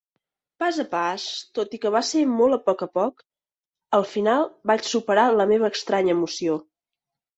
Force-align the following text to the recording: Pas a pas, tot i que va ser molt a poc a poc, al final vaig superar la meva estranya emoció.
Pas 0.61 0.77
a 0.83 0.85
pas, 0.93 1.25
tot 1.57 1.75
i 1.77 1.79
que 1.83 1.91
va 1.97 2.01
ser 2.11 2.23
molt 2.31 2.57
a 2.57 2.59
poc 2.69 2.81
a 2.85 2.89
poc, 2.99 3.23
al 3.99 4.07
final 4.15 4.49
vaig 4.73 4.89
superar 4.95 5.27
la 5.37 5.47
meva 5.53 5.71
estranya 5.79 6.17
emoció. 6.19 6.59